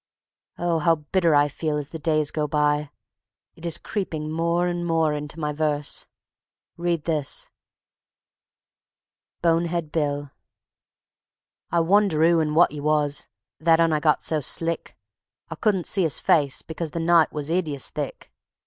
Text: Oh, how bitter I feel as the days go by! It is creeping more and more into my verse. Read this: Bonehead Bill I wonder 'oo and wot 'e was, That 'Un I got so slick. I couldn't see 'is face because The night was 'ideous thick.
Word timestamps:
Oh, 0.57 0.79
how 0.79 0.95
bitter 0.95 1.35
I 1.35 1.47
feel 1.47 1.77
as 1.77 1.91
the 1.91 1.99
days 1.99 2.31
go 2.31 2.47
by! 2.47 2.89
It 3.55 3.67
is 3.67 3.77
creeping 3.77 4.31
more 4.31 4.65
and 4.65 4.83
more 4.83 5.13
into 5.13 5.39
my 5.39 5.53
verse. 5.53 6.07
Read 6.75 7.03
this: 7.05 7.51
Bonehead 9.43 9.91
Bill 9.91 10.31
I 11.69 11.81
wonder 11.81 12.19
'oo 12.23 12.39
and 12.39 12.55
wot 12.55 12.71
'e 12.73 12.79
was, 12.79 13.27
That 13.59 13.79
'Un 13.79 13.93
I 13.93 13.99
got 13.99 14.23
so 14.23 14.39
slick. 14.41 14.97
I 15.51 15.53
couldn't 15.55 15.85
see 15.85 16.03
'is 16.03 16.19
face 16.19 16.63
because 16.63 16.89
The 16.89 16.99
night 16.99 17.31
was 17.31 17.51
'ideous 17.51 17.91
thick. 17.91 18.33